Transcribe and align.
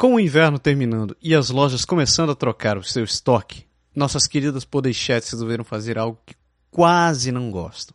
Com 0.00 0.14
o 0.14 0.18
inverno 0.18 0.58
terminando 0.58 1.14
e 1.20 1.34
as 1.34 1.50
lojas 1.50 1.84
começando 1.84 2.32
a 2.32 2.34
trocar 2.34 2.78
o 2.78 2.82
seu 2.82 3.04
estoque, 3.04 3.66
nossas 3.94 4.26
queridas 4.26 4.64
podeixetes 4.64 5.30
resolveram 5.30 5.62
fazer 5.62 5.98
algo 5.98 6.18
que 6.24 6.34
quase 6.70 7.30
não 7.30 7.50
gostam. 7.50 7.94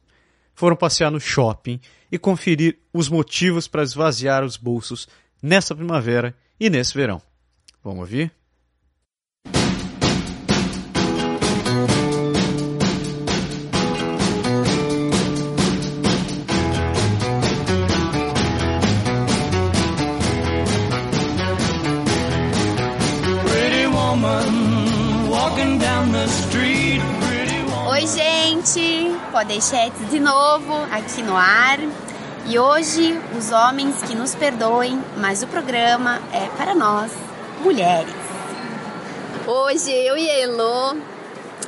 Foram 0.54 0.76
passear 0.76 1.10
no 1.10 1.20
shopping 1.20 1.81
e 2.12 2.20
conferir 2.20 2.78
os 2.94 3.10
motivos 3.10 3.68
para 3.68 3.81
esvaziar 3.81 4.44
os 4.44 4.55
bolsos 4.55 5.07
nessa 5.41 5.73
primavera 5.73 6.38
e 6.60 6.70
nesse 6.70 6.94
verão. 6.94 7.20
Vamos 7.83 8.01
ouvir? 8.01 8.31
Podeixetes 29.35 30.09
de 30.09 30.17
novo 30.17 30.73
aqui 30.89 31.21
no 31.21 31.35
ar. 31.35 31.77
E 32.45 32.57
hoje, 32.57 33.20
os 33.38 33.52
homens 33.52 34.02
que 34.03 34.16
nos 34.16 34.34
perdoem, 34.34 35.03
mas 35.17 35.43
o 35.43 35.48
programa 35.48 36.21
é 36.31 36.48
para 36.55 36.73
nós, 36.73 37.12
mulheres. 37.59 38.16
Hoje, 39.45 39.91
eu 39.91 40.17
e 40.17 40.29
a 40.29 40.40
Elo, 40.40 40.95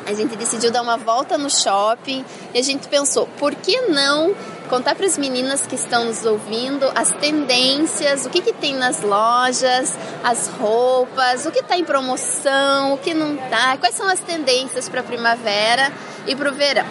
a 0.05 0.13
gente 0.13 0.37
decidiu 0.37 0.71
dar 0.71 0.81
uma 0.81 0.95
volta 0.95 1.37
no 1.37 1.49
shopping 1.49 2.23
e 2.53 2.57
a 2.57 2.63
gente 2.63 2.87
pensou, 2.87 3.27
por 3.37 3.53
que 3.53 3.81
não 3.89 4.33
contar 4.69 4.95
para 4.95 5.05
as 5.05 5.17
meninas 5.17 5.67
que 5.67 5.75
estão 5.75 6.05
nos 6.05 6.25
ouvindo 6.25 6.89
as 6.95 7.11
tendências, 7.11 8.25
o 8.25 8.29
que, 8.29 8.41
que 8.41 8.53
tem 8.53 8.75
nas 8.75 9.01
lojas, 9.01 9.93
as 10.23 10.47
roupas, 10.57 11.45
o 11.45 11.51
que 11.51 11.59
está 11.59 11.77
em 11.77 11.83
promoção, 11.83 12.93
o 12.93 12.97
que 12.97 13.13
não 13.13 13.35
está, 13.35 13.75
quais 13.75 13.93
são 13.93 14.07
as 14.07 14.21
tendências 14.21 14.87
para 14.87 15.01
a 15.01 15.03
primavera 15.03 15.91
e 16.25 16.33
para 16.33 16.49
o 16.49 16.53
verão. 16.53 16.85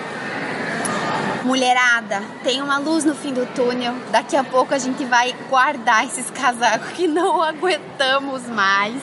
Mulherada, 1.47 2.21
tem 2.43 2.61
uma 2.61 2.77
luz 2.79 3.05
no 3.05 3.15
fim 3.15 3.33
do 3.33 3.47
túnel. 3.55 3.95
Daqui 4.11 4.37
a 4.37 4.43
pouco 4.43 4.75
a 4.75 4.79
gente 4.79 5.05
vai 5.05 5.33
guardar 5.49 6.05
esses 6.05 6.29
casacos 6.29 6.89
que 6.89 7.07
não 7.07 7.41
aguentamos 7.43 8.43
mais. 8.49 8.95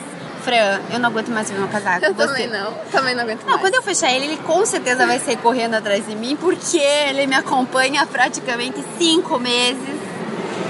Fran, 0.42 0.78
eu 0.92 0.98
não 1.00 1.08
aguento 1.08 1.28
mais 1.30 1.50
ver 1.50 1.58
meu 1.58 1.68
casaco. 1.68 2.04
Eu 2.04 2.12
Você? 2.12 2.26
também 2.26 2.46
não, 2.48 2.74
também 2.92 3.14
não 3.14 3.22
aguento 3.22 3.40
Não, 3.44 3.48
mais. 3.52 3.60
quando 3.62 3.74
eu 3.76 3.82
fechar 3.82 4.12
ele, 4.12 4.26
ele 4.26 4.36
com 4.36 4.66
certeza 4.66 5.06
vai 5.06 5.18
sair 5.18 5.38
correndo 5.38 5.72
atrás 5.72 6.06
de 6.06 6.14
mim, 6.14 6.36
porque 6.36 6.76
ele 6.76 7.26
me 7.26 7.34
acompanha 7.34 8.02
há 8.02 8.06
praticamente 8.06 8.84
cinco 8.98 9.38
meses. 9.38 9.98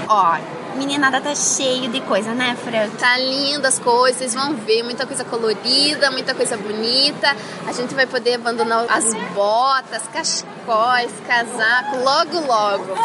Ó, 0.07 0.37
meninada 0.75 1.21
tá 1.21 1.33
cheio 1.33 1.89
de 1.89 2.01
coisa, 2.01 2.33
né, 2.33 2.55
Fran? 2.63 2.89
Tá 2.99 3.17
lindo 3.17 3.65
as 3.65 3.79
coisas, 3.79 4.17
vocês 4.17 4.33
vão 4.33 4.53
ver, 4.55 4.83
muita 4.83 5.05
coisa 5.05 5.23
colorida, 5.23 6.11
muita 6.11 6.33
coisa 6.33 6.57
bonita. 6.57 7.35
A 7.67 7.71
gente 7.71 7.95
vai 7.95 8.05
poder 8.05 8.35
abandonar 8.35 8.85
as 8.89 9.13
botas, 9.33 10.03
cachecóis, 10.13 11.11
casaco, 11.27 11.97
logo, 12.03 12.39
logo. 12.45 12.95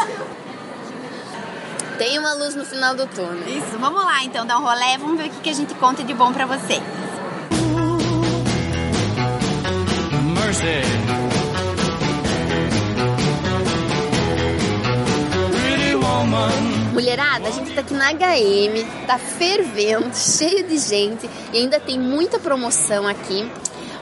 Tem 1.97 2.17
uma 2.17 2.33
luz 2.33 2.55
no 2.55 2.65
final 2.65 2.95
do 2.95 3.05
túnel. 3.07 3.47
Isso, 3.47 3.77
vamos 3.79 4.03
lá 4.03 4.23
então, 4.23 4.45
dar 4.45 4.57
um 4.57 4.63
rolé, 4.63 4.97
vamos 4.97 5.17
ver 5.17 5.27
o 5.27 5.29
que, 5.29 5.41
que 5.41 5.49
a 5.49 5.53
gente 5.53 5.73
conta 5.75 6.03
de 6.03 6.13
bom 6.13 6.33
pra 6.33 6.45
vocês. 6.45 6.81
Mercy. 10.51 10.81
Pretty 15.51 15.95
woman. 15.95 16.70
Mulherada, 16.91 17.47
a 17.47 17.51
gente 17.51 17.73
tá 17.73 17.79
aqui 17.79 17.93
na 17.93 18.11
HM, 18.11 19.05
tá 19.07 19.17
fervendo, 19.17 20.13
cheio 20.13 20.67
de 20.67 20.77
gente 20.77 21.29
e 21.53 21.57
ainda 21.57 21.79
tem 21.79 21.97
muita 21.97 22.37
promoção 22.37 23.07
aqui. 23.07 23.49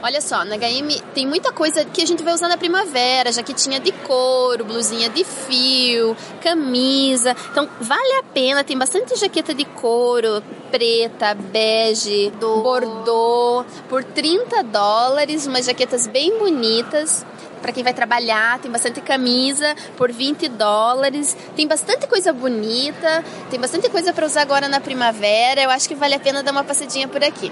Olha 0.02 0.20
só, 0.20 0.44
na 0.44 0.56
HM 0.56 1.00
tem 1.14 1.24
muita 1.24 1.52
coisa 1.52 1.84
que 1.84 2.02
a 2.02 2.06
gente 2.06 2.22
vai 2.24 2.34
usar 2.34 2.48
na 2.48 2.56
primavera, 2.56 3.30
jaquetinha 3.30 3.78
de 3.78 3.92
couro, 3.92 4.64
blusinha 4.64 5.08
de 5.08 5.22
fio, 5.22 6.16
camisa. 6.42 7.36
Então 7.52 7.68
vale 7.80 8.12
a 8.18 8.22
pena, 8.24 8.64
tem 8.64 8.76
bastante 8.76 9.14
jaqueta 9.14 9.54
de 9.54 9.64
couro, 9.64 10.42
preta, 10.72 11.32
bege, 11.34 12.32
bordô, 12.40 13.64
por 13.88 14.02
30 14.02 14.64
dólares, 14.64 15.46
umas 15.46 15.64
jaquetas 15.64 16.08
bem 16.08 16.38
bonitas 16.38 17.24
para 17.60 17.72
quem 17.72 17.82
vai 17.82 17.94
trabalhar, 17.94 18.58
tem 18.58 18.70
bastante 18.70 19.00
camisa 19.00 19.74
por 19.96 20.10
20 20.10 20.48
dólares, 20.48 21.36
tem 21.54 21.66
bastante 21.66 22.06
coisa 22.06 22.32
bonita, 22.32 23.24
tem 23.50 23.60
bastante 23.60 23.88
coisa 23.88 24.12
para 24.12 24.26
usar 24.26 24.42
agora 24.42 24.68
na 24.68 24.80
primavera. 24.80 25.62
Eu 25.62 25.70
acho 25.70 25.88
que 25.88 25.94
vale 25.94 26.14
a 26.14 26.20
pena 26.20 26.42
dar 26.42 26.52
uma 26.52 26.64
passadinha 26.64 27.06
por 27.08 27.22
aqui. 27.22 27.50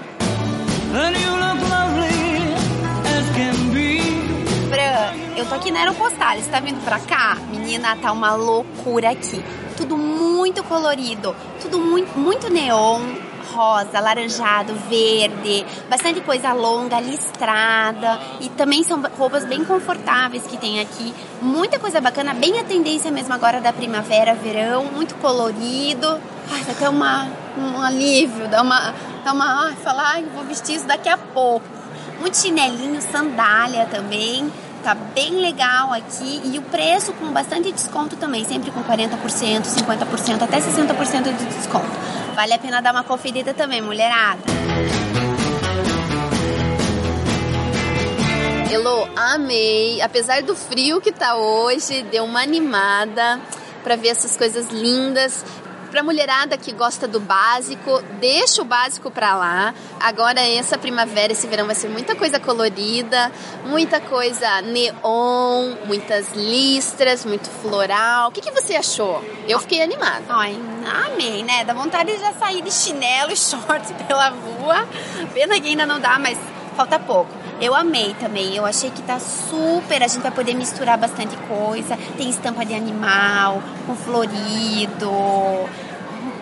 Fran, 4.69 5.37
eu 5.37 5.45
tô 5.45 5.55
aqui 5.55 5.71
na 5.71 5.79
Aeropostal, 5.79 6.37
você 6.37 6.49
tá 6.49 6.59
vindo 6.59 6.83
pra 6.83 6.99
cá? 6.99 7.37
Menina, 7.49 7.95
tá 7.95 8.11
uma 8.11 8.33
loucura 8.33 9.11
aqui. 9.11 9.43
Tudo 9.77 9.97
muito 9.97 10.63
colorido, 10.63 11.35
tudo 11.61 11.79
muito, 11.79 12.17
muito 12.17 12.49
neon, 12.49 13.01
rosa, 13.53 13.97
alaranjado, 13.97 14.73
verde, 14.89 15.65
bastante 15.89 16.21
coisa 16.21 16.53
longa, 16.53 16.99
listrada 16.99 18.19
e 18.39 18.49
também 18.49 18.83
são 18.83 19.01
roupas 19.17 19.45
bem 19.45 19.63
confortáveis 19.65 20.45
que 20.47 20.57
tem 20.57 20.79
aqui. 20.79 21.13
Muita 21.41 21.79
coisa 21.79 21.99
bacana, 22.01 22.33
bem 22.33 22.59
a 22.59 22.63
tendência 22.63 23.11
mesmo 23.11 23.33
agora 23.33 23.59
da 23.59 23.73
primavera, 23.73 24.35
verão, 24.35 24.85
muito 24.85 25.15
colorido. 25.15 26.07
Ai, 26.51 26.63
dá 26.63 26.71
até 26.71 26.89
uma, 26.89 27.27
um 27.57 27.81
alívio, 27.81 28.47
dá 28.47 28.61
uma, 28.61 28.93
dá 29.23 29.33
uma, 29.33 29.67
ai, 29.67 29.75
falar, 29.83 30.11
ai, 30.13 30.25
vou 30.33 30.43
vestir 30.43 30.75
isso 30.75 30.87
daqui 30.87 31.09
a 31.09 31.17
pouco. 31.17 31.65
Muito 32.19 32.37
chinelinho, 32.37 33.01
sandália 33.01 33.85
também. 33.85 34.51
Tá 34.83 34.95
bem 34.95 35.33
legal 35.41 35.91
aqui 35.93 36.41
e 36.45 36.57
o 36.57 36.61
preço 36.63 37.11
com 37.13 37.31
bastante 37.31 37.71
desconto 37.71 38.15
também, 38.15 38.45
sempre 38.45 38.71
com 38.71 38.81
40%, 38.81 39.63
50%, 39.63 40.41
até 40.41 40.59
60% 40.59 41.37
de 41.37 41.45
desconto. 41.45 41.89
Vale 42.33 42.53
a 42.53 42.59
pena 42.59 42.81
dar 42.81 42.93
uma 42.93 43.03
conferida 43.03 43.53
também, 43.53 43.81
mulherada. 43.81 44.39
Elo, 48.71 49.09
amei. 49.15 50.01
Apesar 50.01 50.41
do 50.43 50.55
frio 50.55 51.01
que 51.01 51.11
tá 51.11 51.35
hoje, 51.35 52.03
deu 52.03 52.23
uma 52.23 52.41
animada 52.41 53.41
para 53.83 53.95
ver 53.95 54.09
essas 54.09 54.37
coisas 54.37 54.67
lindas. 54.67 55.43
Pra 55.91 56.03
mulherada 56.03 56.55
que 56.57 56.71
gosta 56.71 57.07
do 57.07 57.19
básico, 57.19 58.01
deixa 58.19 58.61
o 58.61 58.65
básico 58.65 59.09
pra 59.09 59.35
lá. 59.35 59.73
Agora 59.99 60.39
essa 60.39 60.77
primavera, 60.77 61.33
esse 61.33 61.47
verão 61.47 61.65
vai 61.65 61.75
ser 61.75 61.89
muita 61.89 62.15
coisa 62.15 62.39
colorida, 62.39 63.31
muita 63.65 63.99
coisa 63.99 64.61
neon, 64.61 65.75
muitas 65.85 66.31
listras, 66.35 67.25
muito 67.25 67.49
floral. 67.49 68.29
O 68.29 68.31
que, 68.31 68.41
que 68.41 68.51
você 68.51 68.75
achou? 68.75 69.23
Eu 69.47 69.59
fiquei 69.59 69.81
animada. 69.81 70.23
Ai, 70.29 70.55
amei, 71.05 71.43
né? 71.43 71.65
Dá 71.65 71.73
vontade 71.73 72.13
de 72.13 72.19
já 72.19 72.33
sair 72.33 72.61
de 72.61 72.71
chinelo 72.71 73.31
e 73.31 73.35
shorts 73.37 73.91
pela 74.07 74.29
rua. 74.29 74.87
Pena 75.33 75.59
que 75.59 75.69
ainda 75.69 75.85
não 75.85 75.99
dá, 75.99 76.19
mas 76.19 76.37
falta 76.75 76.99
pouco. 76.99 77.29
Eu 77.61 77.75
amei 77.75 78.15
também, 78.19 78.55
eu 78.55 78.65
achei 78.65 78.89
que 78.89 79.01
tá 79.01 79.19
super, 79.19 80.01
a 80.01 80.07
gente 80.07 80.21
vai 80.21 80.31
poder 80.31 80.53
misturar 80.53 80.97
bastante 80.97 81.35
coisa. 81.47 81.97
Tem 82.17 82.29
estampa 82.29 82.65
de 82.65 82.73
animal, 82.73 83.61
com 83.85 83.95
florido, 83.95 85.11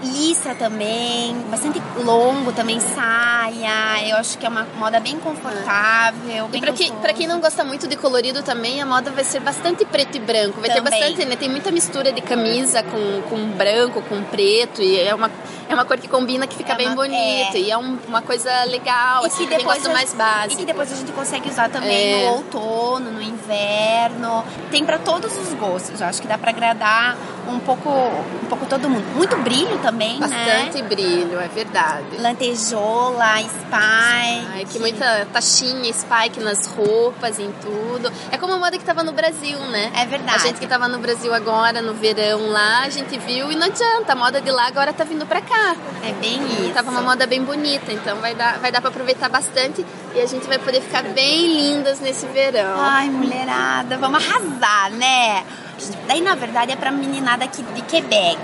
listra 0.03 0.53
também, 0.55 1.35
bastante 1.50 1.81
longo 2.03 2.51
também, 2.51 2.79
saia. 2.79 4.07
Eu 4.07 4.17
acho 4.17 4.38
que 4.38 4.45
é 4.45 4.50
uma 4.50 4.67
moda 4.78 5.00
bem 5.00 5.17
confortável. 5.19 6.45
E 6.47 6.50
Bem 6.50 6.61
pra 6.61 6.72
quem, 6.72 6.88
gostoso. 6.88 7.01
pra 7.01 7.13
quem 7.13 7.28
não 7.28 7.39
gosta 7.39 7.63
muito 7.63 7.88
de 7.88 7.95
colorido 7.95 8.44
também, 8.44 8.79
a 8.81 8.85
moda 8.85 9.09
vai 9.11 9.23
ser 9.23 9.39
bastante 9.39 9.85
preto 9.85 10.17
e 10.17 10.19
branco. 10.19 10.59
Vai 10.61 10.69
ter 10.69 10.75
Também. 10.81 10.99
bastante, 10.99 11.25
né? 11.25 11.35
Tem 11.35 11.49
muita 11.49 11.72
mistura 11.72 12.11
de 12.11 12.22
camisa 12.22 12.84
com, 12.84 13.22
com 13.29 13.44
branco, 13.51 14.01
com 14.03 14.22
preto. 14.23 14.81
E 14.81 14.99
é 14.99 15.13
uma, 15.16 15.31
é 15.69 15.73
uma 15.73 15.85
cor 15.85 15.97
que 15.97 16.07
combina, 16.07 16.47
que 16.47 16.55
fica 16.55 16.73
É 16.73 16.75
bem 16.75 16.88
uma- 16.88 16.95
bonito. 16.95 17.55
é. 17.55 17.59
E 17.59 17.72
é 17.72 17.78
um- 17.78 17.97
uma 18.08 18.22
coisa 18.22 18.49
legal, 18.66 19.23
E 19.23 19.28
assim, 19.28 19.46
que 19.47 19.58
depois 19.58 19.84
mais 19.87 20.14
básico. 20.14 20.53
E 20.53 20.55
que 20.58 20.66
depois 20.66 20.91
a 20.91 20.96
gente 20.96 21.11
consegue 21.11 21.49
usar 21.49 21.69
também 21.69 22.23
É. 22.23 22.25
no 22.29 22.35
outono, 22.37 23.11
no 23.11 23.22
inverno. 23.22 24.43
Tem 24.72 24.84
pra 24.85 24.97
todos 24.99 25.35
os 25.37 25.53
gostos. 25.53 25.99
Eu 26.02 26.08
acho 26.08 26.22
que 26.22 26.28
dá 26.28 26.37
pra 26.37 26.52
agradar 26.52 27.17
um 27.49 27.59
pouco, 27.59 27.90
um 27.90 28.46
pouco 28.49 28.66
todo 28.66 28.90
mundo. 28.90 29.05
Muito 29.16 29.35
brilho 29.37 29.78
também, 29.79 30.19
né? 30.19 30.28
Bastante 30.28 30.81
brilho, 30.84 31.40
é 31.40 31.47
verdade. 31.47 32.17
Lantejola, 32.20 33.37
spike. 33.40 33.67
Ai, 33.72 34.66
que 34.70 34.79
muita 34.79 35.28
taxinha, 35.31 35.91
spike 35.93 36.40
nas 36.40 36.66
roupas, 36.67 37.40
em 37.40 37.52
tudo. 37.61 38.11
É 38.31 38.37
como 38.37 38.53
a 38.53 38.58
moda 38.58 38.78
que 38.78 38.84
tava 38.84 39.03
no 39.03 39.11
Brasil, 39.11 39.58
né? 39.59 39.91
É 39.96 40.05
verdade. 40.05 40.37
A 40.37 40.40
gente 40.47 40.59
que 40.59 40.67
tava 40.67 40.87
no 40.87 40.99
Brasil 40.99 41.34
agora, 41.34 41.81
no 41.81 41.93
verão 41.93 42.49
lá, 42.49 42.81
a 42.84 42.90
gente 42.90 43.17
viu 43.20 43.52
e 43.52 43.55
não 43.55 43.67
adianta. 43.67 44.13
A 44.13 44.16
moda 44.16 44.41
de 44.41 44.52
lá 44.52 44.67
agora 44.67 44.91
tá 44.93 45.03
vindo 45.03 45.25
pra 45.25 45.41
cá. 45.41 45.57
É 46.04 46.14
bem 46.14 46.44
isso. 46.62 46.74
Tava 46.74 46.92
uma 46.92 47.02
moda 47.02 47.26
bem 47.28 47.44
bonita, 47.44 47.92
então 47.92 48.18
vai 48.18 48.36
dar, 48.36 48.59
vai 48.59 48.72
dar 48.72 48.82
pra 48.82 48.90
aproveitar 48.90 49.30
bastante 49.30 49.86
e 50.16 50.20
a 50.20 50.26
gente 50.26 50.48
vai 50.48 50.58
poder 50.59 50.82
ficar 50.82 51.04
bem 51.04 51.48
lindas 51.48 52.00
nesse 52.00 52.26
verão. 52.28 52.76
Ai, 52.80 53.09
mulherada, 53.09 53.98
vamos 53.98 54.24
arrasar, 54.24 54.92
né? 54.92 55.44
Daí, 56.08 56.22
na 56.22 56.36
verdade, 56.36 56.72
é 56.72 56.76
pra 56.76 56.92
meninada 56.92 57.46
aqui 57.46 57.62
de 57.62 57.82
Quebec. 57.84 58.40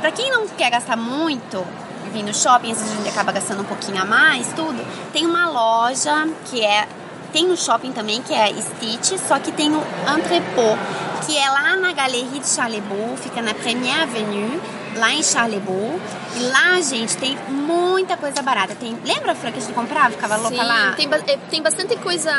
Pra 0.00 0.10
quem 0.10 0.30
não 0.30 0.46
quer 0.48 0.70
gastar 0.70 0.96
muito, 0.96 1.64
vir 2.12 2.22
no 2.22 2.34
shopping, 2.34 2.72
às 2.72 2.78
vezes 2.78 2.92
a 2.92 2.96
gente 2.96 3.08
acaba 3.08 3.32
gastando 3.32 3.62
um 3.62 3.64
pouquinho 3.64 4.00
a 4.00 4.04
mais, 4.04 4.52
tudo. 4.52 4.84
Tem 5.12 5.26
uma 5.26 5.48
loja 5.48 6.28
que 6.46 6.64
é. 6.64 6.86
Tem 7.32 7.48
no 7.48 7.56
shopping 7.56 7.90
também, 7.90 8.22
que 8.22 8.32
é 8.32 8.54
Stitch, 8.54 9.18
só 9.18 9.40
que 9.40 9.50
tem 9.50 9.74
o 9.74 9.82
Entrepôt, 10.16 10.78
que 11.26 11.36
é 11.36 11.50
lá 11.50 11.74
na 11.74 11.92
Galerie 11.92 12.38
de 12.38 12.48
Charlebourg, 12.48 13.16
fica 13.16 13.42
na 13.42 13.52
Première 13.52 14.02
Avenue, 14.02 14.60
lá 14.96 15.12
em 15.12 15.22
Charlebourg. 15.22 16.00
E 16.36 16.42
lá, 16.44 16.80
gente, 16.80 17.16
tem 17.16 17.36
muita 17.48 18.16
coisa 18.16 18.42
barata. 18.42 18.74
Tem, 18.74 18.96
lembra, 19.04 19.34
Fran, 19.34 19.52
que 19.52 19.58
a 19.58 19.62
gente 19.62 19.74
comprava? 19.74 20.10
Ficava 20.10 20.36
louca 20.36 20.56
Sim, 20.56 20.62
lá? 20.62 20.92
Tem, 20.96 21.08
é, 21.12 21.36
tem 21.50 21.62
bastante 21.62 21.96
coisa. 21.96 22.32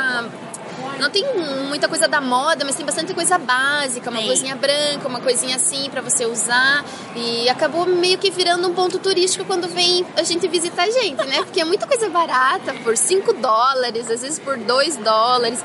Não 0.99 1.09
tem 1.09 1.25
muita 1.67 1.87
coisa 1.87 2.07
da 2.07 2.21
moda, 2.21 2.63
mas 2.63 2.75
tem 2.75 2.85
bastante 2.85 3.13
coisa 3.13 3.37
básica, 3.37 4.09
uma 4.09 4.19
Tem. 4.19 4.27
coisinha 4.27 4.55
branca, 4.55 5.07
uma 5.07 5.19
coisinha 5.19 5.55
assim 5.55 5.89
pra 5.89 6.01
você 6.01 6.25
usar. 6.25 6.85
E 7.15 7.49
acabou 7.49 7.85
meio 7.85 8.17
que 8.17 8.29
virando 8.29 8.67
um 8.67 8.73
ponto 8.73 8.97
turístico 8.99 9.43
quando 9.45 9.67
vem 9.67 10.05
a 10.15 10.23
gente 10.23 10.47
visitar 10.47 10.83
a 10.83 10.91
gente, 10.91 11.25
né? 11.25 11.43
Porque 11.43 11.59
é 11.59 11.65
muita 11.65 11.85
coisa 11.85 12.09
barata, 12.09 12.73
por 12.83 12.95
5 12.95 13.33
dólares, 13.33 14.09
às 14.09 14.21
vezes 14.21 14.39
por 14.39 14.57
2 14.57 14.97
dólares. 14.97 15.61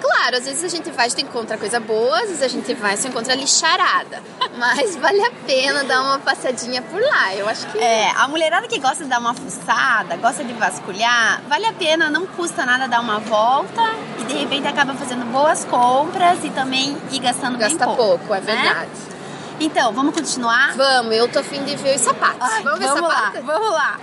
Claro, 0.00 0.36
às 0.36 0.44
vezes 0.44 0.62
a 0.64 0.68
gente 0.68 0.90
vai, 0.90 1.06
a 1.06 1.08
gente 1.08 1.22
encontra 1.22 1.56
coisa 1.56 1.80
boa, 1.80 2.16
às 2.16 2.28
vezes 2.28 2.42
a 2.42 2.48
gente 2.48 2.72
vai, 2.74 2.96
se 2.96 3.08
encontra 3.08 3.34
lixarada. 3.34 4.22
Mas 4.56 4.96
vale 4.96 5.22
a 5.24 5.30
pena 5.46 5.84
dar 5.84 6.02
uma 6.02 6.18
passadinha 6.18 6.82
por 6.82 7.00
lá. 7.00 7.34
Eu 7.34 7.48
acho 7.48 7.66
que 7.68 7.78
É, 7.78 8.10
a 8.16 8.26
mulherada 8.28 8.66
que 8.66 8.78
gosta 8.78 9.04
de 9.04 9.10
dar 9.10 9.18
uma 9.20 9.34
fuçada, 9.34 10.16
gosta 10.16 10.42
de 10.44 10.52
vasculhar, 10.54 11.42
vale 11.48 11.66
a 11.66 11.72
pena, 11.72 12.10
não 12.10 12.26
custa 12.26 12.64
nada 12.66 12.86
dar 12.88 13.00
uma 13.00 13.18
volta 13.20 13.82
e 14.18 14.24
de 14.24 14.34
repente 14.34 14.66
acaba 14.66 14.94
fazendo 14.94 15.24
boas 15.30 15.64
compras 15.64 16.38
e 16.44 16.50
também 16.50 16.96
ir 17.10 17.18
gastando 17.20 17.56
gasta 17.58 17.86
bem 17.86 17.96
pouco, 17.96 18.34
é 18.34 18.40
né? 18.40 18.54
verdade. 18.54 18.90
Então, 19.60 19.92
vamos 19.92 20.14
continuar? 20.14 20.74
Vamos, 20.76 21.12
eu 21.14 21.26
tô 21.28 21.40
afim 21.40 21.64
de 21.64 21.74
ver 21.76 21.96
os 21.96 22.02
sapatos. 22.02 22.38
Ai, 22.40 22.62
vamos 22.62 22.78
ver 22.78 22.86
vamos 22.86 23.08
lá, 23.08 23.14
sapatos? 23.14 23.44
vamos 23.44 23.70
lá. 23.72 23.98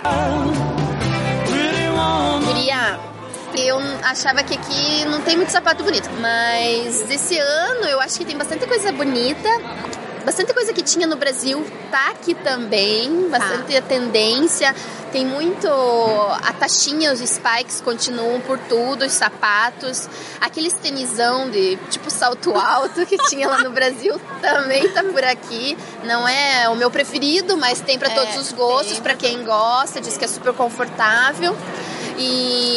Pretty 2.44 3.15
Guria, 3.56 3.70
eu 3.70 3.78
achava 4.02 4.42
que 4.42 4.54
aqui 4.54 5.04
não 5.06 5.20
tem 5.22 5.36
muito 5.36 5.50
sapato 5.50 5.82
bonito, 5.82 6.10
mas 6.20 7.10
esse 7.10 7.38
ano 7.38 7.86
eu 7.86 8.00
acho 8.00 8.18
que 8.18 8.24
tem 8.24 8.36
bastante 8.36 8.66
coisa 8.66 8.92
bonita. 8.92 9.48
Bastante 10.24 10.52
coisa 10.52 10.72
que 10.72 10.82
tinha 10.82 11.06
no 11.06 11.14
Brasil 11.14 11.64
tá 11.88 12.08
aqui 12.10 12.34
também, 12.34 13.28
bastante 13.30 13.80
tendência. 13.82 14.74
Tem 15.12 15.24
muito. 15.24 15.68
A 15.68 16.52
taxinha, 16.52 17.12
os 17.12 17.20
spikes 17.20 17.80
continuam 17.80 18.40
por 18.40 18.58
tudo, 18.58 19.04
os 19.04 19.12
sapatos. 19.12 20.08
Aqueles 20.40 20.72
tenisão 20.72 21.48
de 21.48 21.76
tipo 21.90 22.10
salto 22.10 22.52
alto 22.56 23.06
que 23.06 23.16
tinha 23.28 23.46
lá 23.48 23.58
no 23.62 23.70
Brasil 23.70 24.20
também 24.42 24.88
tá 24.88 25.04
por 25.04 25.22
aqui. 25.22 25.78
Não 26.02 26.26
é 26.26 26.68
o 26.68 26.74
meu 26.74 26.90
preferido, 26.90 27.56
mas 27.56 27.80
tem 27.80 27.96
para 27.96 28.10
É, 28.10 28.14
todos 28.14 28.36
os 28.36 28.52
gostos, 28.52 28.98
para 28.98 29.14
quem 29.14 29.44
gosta, 29.44 30.00
diz 30.00 30.16
que 30.18 30.24
é 30.24 30.28
super 30.28 30.52
confortável. 30.52 31.56
E 32.18 32.75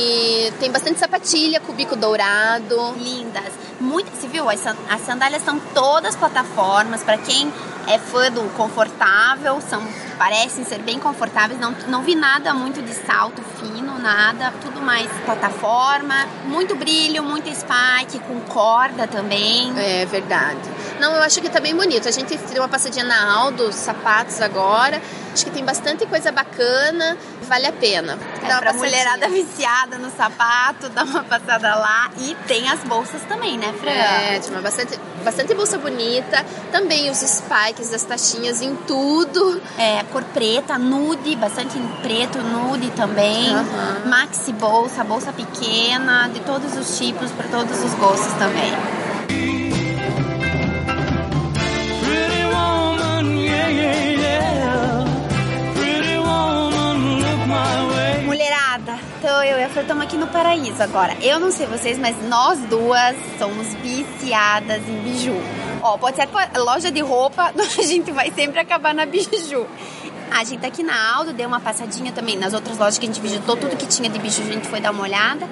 tem 0.51 0.71
bastante 0.71 0.99
sapatilha 0.99 1.59
com 1.59 1.73
bico 1.73 1.95
dourado. 1.95 2.93
Lindas. 2.97 3.51
Muito, 3.79 4.11
você 4.11 4.27
viu? 4.27 4.49
As, 4.49 4.65
as 4.65 5.01
sandálias 5.05 5.43
são 5.43 5.59
todas 5.73 6.15
plataformas. 6.15 7.03
Para 7.03 7.17
quem 7.17 7.51
é 7.87 7.97
fã 7.97 8.31
do 8.31 8.41
confortável, 8.55 9.59
são, 9.61 9.81
parecem 10.17 10.63
ser 10.63 10.79
bem 10.79 10.99
confortáveis. 10.99 11.59
Não, 11.59 11.71
não 11.87 12.03
vi 12.03 12.15
nada 12.15 12.53
muito 12.53 12.81
de 12.81 12.93
salto 12.93 13.41
fino, 13.59 13.97
nada. 13.99 14.53
Tudo 14.61 14.81
mais 14.81 15.09
plataforma. 15.25 16.27
Muito 16.45 16.75
brilho, 16.75 17.23
muito 17.23 17.49
spike, 17.49 18.19
com 18.27 18.39
corda 18.41 19.07
também. 19.07 19.71
É 19.77 20.05
verdade. 20.05 20.78
Não, 20.99 21.15
eu 21.15 21.23
acho 21.23 21.41
que 21.41 21.49
tá 21.49 21.59
bem 21.59 21.75
bonito. 21.75 22.07
A 22.07 22.11
gente 22.11 22.35
deu 22.37 22.61
uma 22.61 22.69
passadinha 22.69 23.05
na 23.05 23.31
Aldo, 23.33 23.71
sapatos 23.71 24.41
agora. 24.41 25.01
Acho 25.33 25.45
que 25.45 25.51
tem 25.51 25.63
bastante 25.63 26.05
coisa 26.05 26.31
bacana. 26.31 27.17
Vale 27.43 27.67
a 27.67 27.71
pena. 27.71 28.17
É, 28.43 28.47
Dá 28.47 28.53
uma 28.55 28.59
pra 28.61 28.73
mulherada 28.73 29.27
viciada 29.29 29.97
no 29.97 30.11
sapato, 30.11 30.89
dá 30.89 31.03
uma 31.03 31.23
passada 31.23 31.73
lá. 31.75 32.11
E 32.19 32.35
tem 32.47 32.69
as 32.69 32.79
bolsas 32.81 33.21
também, 33.23 33.57
né, 33.57 33.73
Fran? 33.79 33.89
É, 33.89 34.39
tinha 34.39 34.53
uma 34.53 34.61
bastante, 34.61 34.99
bastante 35.23 35.53
bolsa 35.55 35.77
bonita. 35.77 36.45
Também 36.71 37.09
os 37.09 37.17
spikes 37.17 37.89
das 37.89 38.03
taxinhas 38.03 38.61
em 38.61 38.75
tudo. 38.75 39.61
É, 39.77 40.03
cor 40.11 40.23
preta, 40.25 40.77
nude, 40.77 41.35
bastante 41.37 41.79
preto, 42.01 42.37
nude 42.39 42.91
também. 42.91 43.53
Aham. 43.53 44.01
Maxi 44.05 44.51
bolsa, 44.53 45.03
bolsa 45.03 45.31
pequena, 45.31 46.27
de 46.27 46.41
todos 46.41 46.75
os 46.77 46.97
tipos, 46.97 47.31
para 47.31 47.47
todos 47.47 47.83
os 47.83 47.93
gostos 47.95 48.33
também. 48.33 48.71
Estamos 59.81 60.03
aqui 60.03 60.17
no 60.17 60.27
paraíso 60.27 60.81
agora. 60.81 61.15
Eu 61.21 61.39
não 61.39 61.51
sei 61.51 61.65
vocês, 61.65 61.97
mas 61.97 62.15
nós 62.27 62.59
duas 62.61 63.15
somos 63.37 63.73
viciadas 63.75 64.81
em 64.87 64.99
biju. 65.01 65.35
Ó, 65.81 65.97
pode 65.97 66.17
ser 66.17 66.27
loja 66.57 66.91
de 66.91 67.01
roupa, 67.01 67.53
a 67.55 67.81
gente 67.81 68.11
vai 68.11 68.31
sempre 68.31 68.59
acabar 68.59 68.93
na 68.93 69.05
biju. 69.05 69.67
A 70.31 70.43
gente 70.43 70.59
tá 70.59 70.67
aqui 70.67 70.83
na 70.83 71.15
Aldo, 71.15 71.33
deu 71.33 71.47
uma 71.47 71.59
passadinha 71.59 72.11
também 72.11 72.37
nas 72.37 72.53
outras 72.53 72.77
lojas 72.77 72.97
que 72.97 73.05
a 73.05 73.07
gente 73.07 73.21
visitou, 73.21 73.57
tudo 73.57 73.75
que 73.75 73.87
tinha 73.87 74.09
de 74.09 74.19
biju 74.19 74.41
a 74.41 74.45
gente 74.45 74.67
foi 74.67 74.79
dar 74.79 74.91
uma 74.91 75.03
olhada. 75.03 75.47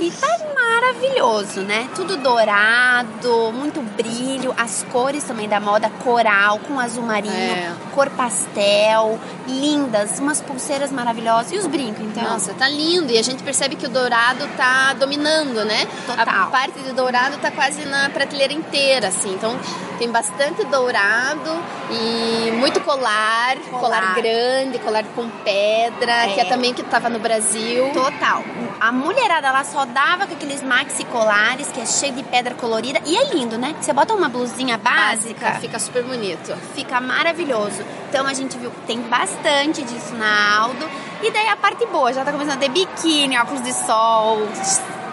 E 0.00 0.10
tá 0.10 0.51
maravilhoso, 0.72 1.60
né? 1.62 1.88
Tudo 1.94 2.16
dourado, 2.16 3.52
muito 3.52 3.80
brilho, 3.82 4.54
as 4.56 4.84
cores 4.90 5.22
também 5.24 5.48
da 5.48 5.60
moda 5.60 5.90
coral 6.02 6.58
com 6.60 6.78
azul 6.80 7.02
marinho, 7.02 7.32
É. 7.34 7.72
cor 7.94 8.08
pastel, 8.10 9.18
lindas, 9.46 10.18
umas 10.18 10.40
pulseiras 10.40 10.90
maravilhosas 10.90 11.52
e 11.52 11.56
os 11.58 11.66
brincos, 11.66 12.02
então. 12.04 12.22
Nossa, 12.24 12.54
tá 12.54 12.68
lindo. 12.68 13.12
E 13.12 13.18
a 13.18 13.22
gente 13.22 13.42
percebe 13.42 13.76
que 13.76 13.86
o 13.86 13.88
dourado 13.88 14.46
tá 14.56 14.94
dominando, 14.94 15.64
né? 15.64 15.86
Total. 16.06 16.42
A 16.42 16.46
parte 16.46 16.78
de 16.80 16.92
dourado 16.92 17.36
tá 17.38 17.50
quase 17.50 17.84
na 17.84 18.08
prateleira 18.10 18.52
inteira, 18.52 19.08
assim. 19.08 19.32
Então 19.34 19.58
tem 19.98 20.10
bastante 20.10 20.64
dourado 20.64 21.50
e 21.90 22.50
muito 22.52 22.80
colar, 22.80 23.56
colar, 23.70 23.80
Colar. 23.80 24.14
grande, 24.14 24.78
colar 24.78 25.04
com 25.14 25.28
pedra, 25.44 26.12
É. 26.26 26.34
que 26.34 26.40
é 26.40 26.44
também 26.46 26.72
que 26.74 26.82
tava 26.82 27.08
no 27.08 27.18
Brasil. 27.18 27.90
Total. 27.92 28.42
A 28.80 28.90
mulherada 28.90 29.50
lá 29.50 29.64
só 29.64 29.84
dava 29.84 30.26
com 30.26 30.32
aqueles 30.34 30.61
maxi 30.62 31.04
colares, 31.04 31.68
que 31.68 31.80
é 31.80 31.86
cheio 31.86 32.12
de 32.12 32.22
pedra 32.22 32.54
colorida. 32.54 33.00
E 33.04 33.16
é 33.16 33.24
lindo, 33.34 33.58
né? 33.58 33.74
Você 33.80 33.92
bota 33.92 34.14
uma 34.14 34.28
blusinha 34.28 34.78
básica, 34.78 35.52
fica 35.60 35.78
super 35.78 36.02
bonito. 36.02 36.54
fica 36.74 37.00
maravilhoso. 37.00 37.82
Então 38.08 38.26
a 38.26 38.34
gente 38.34 38.56
viu 38.58 38.70
que 38.70 38.80
tem 38.86 39.00
bastante 39.02 39.82
disso 39.82 40.14
na 40.14 40.58
Aldo. 40.60 40.88
E 41.22 41.30
daí 41.30 41.48
a 41.48 41.56
parte 41.56 41.84
boa, 41.86 42.12
já 42.12 42.24
tá 42.24 42.32
começando 42.32 42.54
a 42.54 42.60
ter 42.60 42.68
biquíni, 42.70 43.38
óculos 43.38 43.62
de 43.62 43.72
sol, 43.72 44.38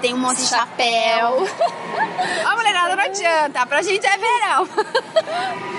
tem 0.02 0.14
um 0.14 0.18
monte 0.18 0.38
de 0.38 0.48
chapéu. 0.48 1.48
A 2.46 2.56
mulherada 2.58 2.96
não 2.96 3.04
adianta, 3.04 3.66
pra 3.68 3.82
gente 3.82 4.06
é 4.06 4.18
verão. 4.18 4.68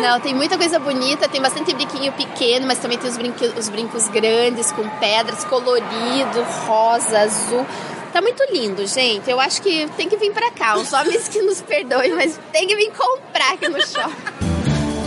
Não, 0.00 0.20
tem 0.20 0.32
muita 0.34 0.56
coisa 0.56 0.78
bonita, 0.78 1.28
tem 1.28 1.40
bastante 1.40 1.74
brinquinho 1.74 2.12
pequeno, 2.12 2.66
mas 2.66 2.78
também 2.78 2.98
tem 2.98 3.10
os, 3.10 3.16
brinque- 3.16 3.52
os 3.58 3.68
brincos 3.68 4.06
grandes 4.08 4.70
com 4.70 4.88
pedras, 5.00 5.44
colorido, 5.44 6.42
rosa, 6.66 7.18
azul. 7.20 7.66
Tá 8.12 8.20
muito 8.22 8.42
lindo, 8.52 8.86
gente. 8.86 9.30
Eu 9.30 9.38
acho 9.40 9.60
que 9.62 9.88
tem 9.96 10.08
que 10.08 10.16
vir 10.16 10.32
pra 10.32 10.50
cá. 10.50 10.76
Os 10.76 10.92
homens 10.92 11.28
que 11.28 11.40
nos 11.42 11.60
perdoem, 11.60 12.14
mas 12.14 12.38
tem 12.52 12.66
que 12.66 12.74
vir 12.74 12.90
comprar 12.92 13.52
aqui 13.54 13.68
no 13.68 13.80
shopping. 13.86 14.48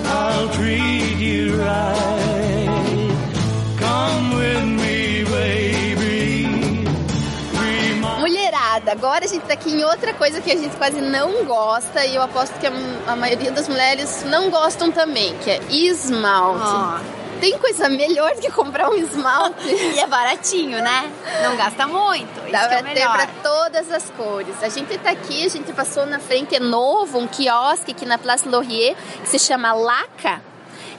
I'll 0.06 0.50
treat 0.50 1.20
you 1.20 1.56
right. 1.56 3.12
Come 3.80 4.36
with 4.36 4.64
me, 4.66 5.24
baby. 5.24 6.48
Be 7.54 7.96
my 8.00 8.20
Mulherada, 8.20 8.92
agora 8.92 9.26
a 9.26 9.28
gente 9.28 9.44
tá 9.44 9.54
aqui 9.54 9.72
em 9.72 9.84
outra 9.84 10.14
coisa 10.14 10.42
que 10.42 10.52
a 10.52 10.58
gente 10.58 10.76
quase 10.76 11.00
não 11.00 11.46
gosta 11.46 12.06
e 12.06 12.16
eu 12.16 12.22
aposto 12.22 12.60
que 12.60 12.68
a, 12.68 12.72
a 13.08 13.16
maioria 13.16 13.52
das 13.52 13.68
mulheres 13.68 14.24
não 14.26 14.50
gostam 14.50 14.92
também, 14.92 15.36
que 15.38 15.50
é 15.50 15.60
esmalte. 15.70 17.21
Tem 17.42 17.58
coisa 17.58 17.90
melhor 17.90 18.32
que 18.36 18.50
comprar 18.52 18.90
um 18.90 18.96
esmalte? 18.96 19.68
E 19.96 20.00
é 20.00 20.08
baratinho, 20.08 20.82
né? 20.82 21.12
Não 21.44 21.58
gasta 21.58 21.86
muito. 21.88 22.40
Isso 22.44 22.52
Dá 22.52 22.60
é 22.62 22.68
pra 22.68 22.78
ter 22.78 22.84
melhor. 22.84 23.14
pra 23.18 23.28
todas 23.44 23.92
as 23.92 24.10
cores. 24.12 24.56
A 24.64 24.70
gente 24.70 24.98
tá 25.00 25.10
aqui, 25.10 25.44
a 25.46 25.50
gente 25.50 25.74
passou 25.74 26.06
na 26.06 26.20
frente, 26.20 26.56
é 26.56 26.60
novo, 26.60 27.18
um 27.18 27.28
quiosque 27.28 27.92
aqui 27.92 28.06
na 28.06 28.18
Place 28.18 28.48
Laurier, 28.48 28.96
que 29.22 29.28
se 29.28 29.40
chama 29.40 29.74
Laca. 29.74 30.42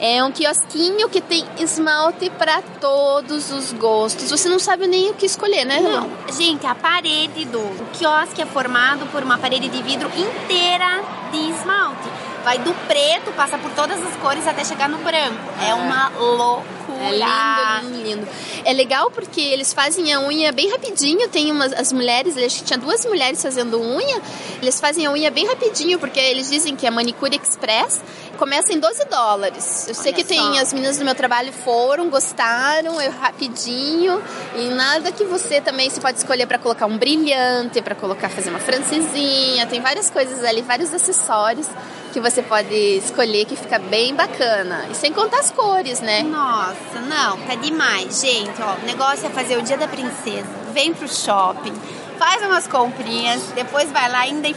É 0.00 0.22
um 0.24 0.32
quiosquinho 0.32 1.08
que 1.08 1.20
tem 1.20 1.46
esmalte 1.60 2.28
pra 2.30 2.60
todos 2.80 3.52
os 3.52 3.72
gostos. 3.72 4.30
Você 4.30 4.48
não 4.48 4.58
sabe 4.58 4.88
nem 4.88 5.10
o 5.10 5.14
que 5.14 5.24
escolher, 5.26 5.64
né? 5.64 5.78
Não, 5.78 6.10
gente, 6.36 6.66
a 6.66 6.74
parede 6.74 7.44
do 7.44 7.60
o 7.60 7.86
quiosque 7.92 8.42
é 8.42 8.46
formado 8.46 9.06
por 9.12 9.22
uma 9.22 9.38
parede 9.38 9.68
de 9.68 9.80
vidro 9.80 10.10
inteira 10.16 11.04
de 11.30 11.50
esmalte. 11.50 12.31
Vai 12.44 12.58
do 12.58 12.74
preto, 12.86 13.32
passa 13.36 13.56
por 13.56 13.70
todas 13.70 14.02
as 14.02 14.16
cores 14.16 14.46
até 14.48 14.64
chegar 14.64 14.88
no 14.88 14.98
branco. 14.98 15.38
É 15.64 15.74
uma 15.74 16.08
loucura. 16.08 16.72
É 17.00 17.82
lindo, 17.82 17.90
lindo, 17.90 18.08
lindo. 18.08 18.28
É 18.64 18.72
legal 18.72 19.10
porque 19.10 19.40
eles 19.40 19.72
fazem 19.72 20.12
a 20.12 20.20
unha 20.20 20.50
bem 20.50 20.70
rapidinho. 20.70 21.28
Tem 21.28 21.50
umas 21.52 21.72
as 21.72 21.92
mulheres, 21.92 22.36
acho 22.36 22.58
que 22.58 22.64
tinha 22.64 22.78
duas 22.78 23.04
mulheres 23.06 23.40
fazendo 23.40 23.80
unha. 23.80 24.20
Eles 24.60 24.80
fazem 24.80 25.06
a 25.06 25.12
unha 25.12 25.30
bem 25.30 25.46
rapidinho 25.46 25.98
porque 25.98 26.18
eles 26.18 26.50
dizem 26.50 26.74
que 26.74 26.86
é 26.86 26.90
manicure 26.90 27.36
express. 27.36 28.02
Começa 28.42 28.72
em 28.72 28.80
12 28.80 29.04
dólares. 29.04 29.86
Eu 29.86 29.94
sei 29.94 30.12
Olha 30.12 30.20
que 30.20 30.24
tem 30.24 30.40
só. 30.40 30.60
as 30.60 30.72
meninas 30.72 30.98
do 30.98 31.04
meu 31.04 31.14
trabalho 31.14 31.52
foram, 31.52 32.10
gostaram, 32.10 33.00
eu 33.00 33.12
rapidinho. 33.12 34.20
E 34.56 34.68
nada 34.70 35.12
que 35.12 35.22
você 35.22 35.60
também 35.60 35.88
se 35.88 36.00
pode 36.00 36.18
escolher 36.18 36.44
para 36.46 36.58
colocar 36.58 36.86
um 36.86 36.98
brilhante, 36.98 37.80
para 37.80 37.94
colocar 37.94 38.28
fazer 38.28 38.50
uma 38.50 38.58
francesinha. 38.58 39.64
Tem 39.68 39.80
várias 39.80 40.10
coisas 40.10 40.42
ali, 40.42 40.60
vários 40.60 40.92
acessórios 40.92 41.68
que 42.12 42.18
você 42.18 42.42
pode 42.42 42.74
escolher 42.74 43.44
que 43.44 43.54
fica 43.54 43.78
bem 43.78 44.12
bacana. 44.12 44.88
E 44.90 44.94
sem 44.96 45.12
contar 45.12 45.38
as 45.38 45.52
cores, 45.52 46.00
né? 46.00 46.24
Nossa, 46.24 47.00
não, 47.00 47.38
tá 47.46 47.54
demais, 47.54 48.20
gente. 48.20 48.60
Ó, 48.60 48.74
o 48.74 48.86
negócio 48.86 49.24
é 49.24 49.30
fazer 49.30 49.56
o 49.56 49.62
dia 49.62 49.78
da 49.78 49.86
princesa. 49.86 50.48
Vem 50.72 50.92
pro 50.92 51.06
shopping, 51.08 51.74
faz 52.18 52.42
umas 52.42 52.66
comprinhas, 52.66 53.40
depois 53.54 53.88
vai 53.92 54.10
lá 54.10 54.18
ainda 54.22 54.48
e 54.48 54.56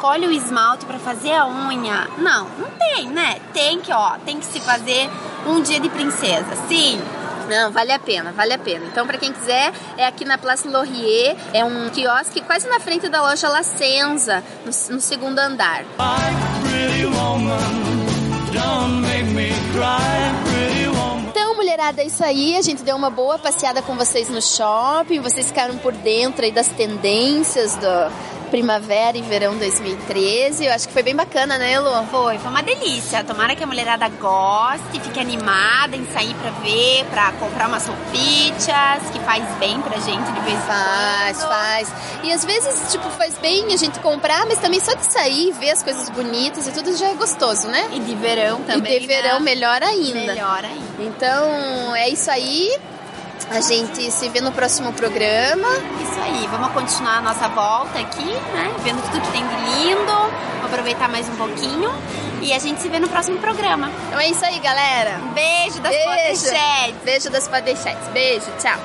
escolhe 0.00 0.26
o 0.26 0.32
esmalte 0.32 0.86
pra 0.86 0.98
fazer 0.98 1.32
a 1.32 1.46
unha. 1.46 2.08
Não, 2.16 2.48
não 2.58 2.70
tem, 2.70 3.06
né? 3.06 3.38
Tem 3.52 3.78
que, 3.82 3.92
ó, 3.92 4.12
tem 4.24 4.38
que 4.38 4.46
se 4.46 4.58
fazer 4.58 5.10
um 5.46 5.60
dia 5.60 5.78
de 5.78 5.90
princesa. 5.90 6.56
Sim. 6.68 6.98
Não, 7.50 7.70
vale 7.70 7.92
a 7.92 7.98
pena, 7.98 8.32
vale 8.32 8.54
a 8.54 8.58
pena. 8.58 8.86
Então, 8.86 9.06
para 9.06 9.18
quem 9.18 9.30
quiser, 9.30 9.74
é 9.98 10.06
aqui 10.06 10.24
na 10.24 10.38
Place 10.38 10.66
Laurier, 10.66 11.36
é 11.52 11.62
um 11.66 11.90
quiosque 11.90 12.40
quase 12.40 12.66
na 12.66 12.80
frente 12.80 13.10
da 13.10 13.20
loja 13.20 13.46
La 13.50 13.62
Senza, 13.62 14.42
no, 14.64 14.94
no 14.94 15.00
segundo 15.02 15.38
andar. 15.38 15.84
Então, 21.28 21.54
mulherada, 21.56 22.00
é 22.00 22.06
isso 22.06 22.24
aí. 22.24 22.56
A 22.56 22.62
gente 22.62 22.82
deu 22.82 22.96
uma 22.96 23.10
boa 23.10 23.38
passeada 23.38 23.82
com 23.82 23.94
vocês 23.96 24.30
no 24.30 24.40
shopping. 24.40 25.20
Vocês 25.20 25.48
ficaram 25.48 25.76
por 25.76 25.92
dentro 25.92 26.42
aí 26.44 26.52
das 26.52 26.68
tendências 26.68 27.76
do 27.76 28.39
primavera 28.50 29.16
e 29.16 29.22
verão 29.22 29.56
2013. 29.56 30.66
Eu 30.66 30.72
acho 30.72 30.86
que 30.88 30.92
foi 30.92 31.02
bem 31.02 31.14
bacana, 31.14 31.56
né, 31.56 31.78
Lu? 31.80 31.90
Foi, 32.10 32.38
foi 32.38 32.50
uma 32.50 32.62
delícia. 32.62 33.22
Tomara 33.24 33.54
que 33.54 33.62
a 33.64 33.66
mulherada 33.66 34.08
goste, 34.08 35.00
fique 35.00 35.18
animada 35.20 35.96
em 35.96 36.04
sair 36.12 36.34
pra 36.34 36.50
ver, 36.62 37.04
pra 37.10 37.32
comprar 37.32 37.68
umas 37.68 37.86
roupitas, 37.86 39.10
que 39.12 39.20
faz 39.20 39.44
bem 39.58 39.80
pra 39.80 39.98
gente 39.98 40.30
de 40.32 40.40
vez 40.40 40.58
em 40.58 40.60
Faz, 40.62 41.38
quando. 41.38 41.48
faz. 41.48 41.92
E 42.22 42.32
às 42.32 42.44
vezes, 42.44 42.92
tipo, 42.92 43.08
faz 43.10 43.38
bem 43.38 43.72
a 43.72 43.76
gente 43.76 43.98
comprar, 44.00 44.44
mas 44.46 44.58
também 44.58 44.80
só 44.80 44.94
de 44.94 45.04
sair, 45.10 45.52
ver 45.52 45.70
as 45.70 45.82
coisas 45.82 46.08
bonitas 46.10 46.66
e 46.66 46.72
tudo 46.72 46.96
já 46.96 47.08
é 47.08 47.14
gostoso, 47.14 47.68
né? 47.68 47.88
E 47.92 48.00
de 48.00 48.14
verão 48.16 48.60
também. 48.62 48.96
e 48.96 49.00
de 49.00 49.06
verão 49.06 49.38
né? 49.38 49.44
melhor 49.44 49.82
ainda. 49.82 50.14
Melhor 50.32 50.64
ainda. 50.64 50.80
Então, 51.00 51.94
é 51.96 52.08
isso 52.08 52.30
aí. 52.30 52.76
A 53.48 53.60
gente 53.60 54.10
se 54.10 54.28
vê 54.28 54.40
no 54.40 54.52
próximo 54.52 54.92
programa. 54.92 55.68
Isso 56.02 56.20
aí, 56.20 56.46
vamos 56.48 56.72
continuar 56.72 57.18
a 57.18 57.20
nossa 57.20 57.48
volta 57.48 57.98
aqui, 57.98 58.24
né? 58.24 58.74
Vendo 58.82 59.02
tudo 59.02 59.20
que 59.20 59.32
tem 59.32 59.46
de 59.46 59.54
lindo, 59.54 60.12
aproveitar 60.64 61.08
mais 61.08 61.28
um 61.28 61.36
pouquinho. 61.36 61.90
E 62.42 62.52
a 62.52 62.58
gente 62.58 62.80
se 62.80 62.88
vê 62.88 62.98
no 62.98 63.08
próximo 63.08 63.38
programa. 63.38 63.90
Então 64.08 64.20
é 64.20 64.28
isso 64.28 64.44
aí, 64.44 64.58
galera. 64.60 65.18
Um 65.18 65.32
beijo 65.32 65.80
das 65.80 65.92
Beijo. 65.92 66.06
Podechetes. 66.06 67.02
Beijo 67.04 67.30
das 67.30 67.48
Podechetes. 67.48 68.08
Beijo, 68.08 68.46
tchau. 68.58 68.78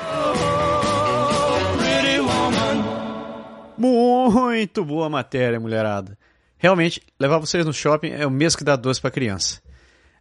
Muito 3.78 4.84
boa 4.84 5.08
matéria, 5.08 5.60
mulherada. 5.60 6.18
Realmente, 6.58 7.02
levar 7.20 7.38
vocês 7.38 7.64
no 7.64 7.72
shopping 7.72 8.10
é 8.10 8.26
o 8.26 8.30
mesmo 8.30 8.58
que 8.58 8.64
dar 8.64 8.76
doce 8.76 9.00
para 9.00 9.10
criança. 9.10 9.60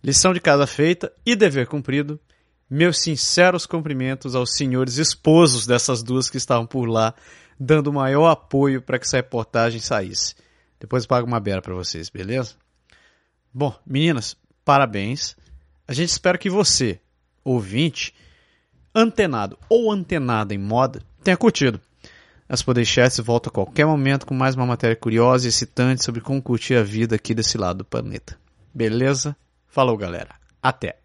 Lição 0.03 0.33
de 0.33 0.39
casa 0.39 0.67
feita 0.67 1.11
e 1.25 1.35
dever 1.35 1.67
cumprido. 1.67 2.19
Meus 2.69 2.99
sinceros 2.99 3.65
cumprimentos 3.65 4.35
aos 4.35 4.55
senhores 4.55 4.97
esposos 4.97 5.67
dessas 5.67 6.01
duas 6.01 6.29
que 6.29 6.37
estavam 6.37 6.65
por 6.65 6.85
lá, 6.85 7.13
dando 7.59 7.87
o 7.87 7.93
maior 7.93 8.27
apoio 8.27 8.81
para 8.81 8.97
que 8.97 9.05
essa 9.05 9.17
reportagem 9.17 9.79
saísse. 9.79 10.35
Depois 10.79 11.03
eu 11.03 11.09
pago 11.09 11.27
uma 11.27 11.39
beira 11.39 11.61
para 11.61 11.75
vocês, 11.75 12.09
beleza? 12.09 12.55
Bom, 13.53 13.73
meninas, 13.85 14.35
parabéns. 14.63 15.35
A 15.87 15.93
gente 15.93 16.09
espera 16.09 16.37
que 16.37 16.49
você, 16.49 16.99
ouvinte, 17.43 18.13
antenado 18.93 19.57
ou 19.69 19.91
antenada 19.91 20.53
em 20.53 20.57
moda, 20.57 21.01
tenha 21.23 21.37
curtido. 21.37 21.79
As 22.47 22.61
Podeixetes 22.61 23.19
voltam 23.19 23.49
a 23.49 23.53
qualquer 23.53 23.85
momento 23.85 24.25
com 24.25 24.33
mais 24.33 24.55
uma 24.55 24.65
matéria 24.65 24.95
curiosa 24.95 25.45
e 25.45 25.49
excitante 25.49 26.03
sobre 26.03 26.21
como 26.21 26.41
curtir 26.41 26.75
a 26.75 26.83
vida 26.83 27.15
aqui 27.15 27.33
desse 27.33 27.57
lado 27.57 27.79
do 27.79 27.85
planeta. 27.85 28.37
Beleza? 28.73 29.35
Falou, 29.67 29.97
galera. 29.97 30.35
Até! 30.61 31.04